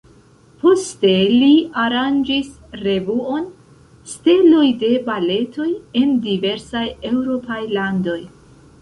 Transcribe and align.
Poste 0.61 1.11
li 1.33 1.49
aranĝis 1.83 2.49
revuon 2.85 3.45
"Steloj 4.15 4.65
de 4.87 4.93
baletoj" 5.13 5.69
en 6.05 6.19
diversaj 6.29 6.87
eŭropaj 7.13 7.65
landoj. 7.81 8.21